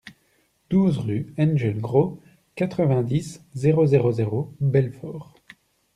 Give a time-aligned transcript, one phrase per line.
[0.71, 2.19] douze rue Engel Gros,
[2.55, 5.35] quatre-vingt-dix, zéro zéro zéro, Belfort